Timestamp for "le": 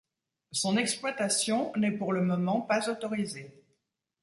2.11-2.23